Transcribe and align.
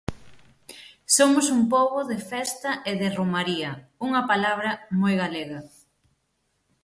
Somos 1.15 1.45
un 1.55 1.61
pobo 1.73 1.99
de 2.11 2.17
festa 2.31 2.71
e 2.89 2.91
de 3.01 3.07
romaría, 3.19 3.71
unha 4.07 4.21
palabra 4.31 4.71
moi 5.01 5.13
galega. 5.23 5.59